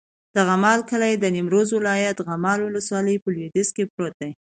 [0.35, 4.31] د غمال کلی د نیمروز ولایت، غمال ولسوالي په لویدیځ کې پروت دی.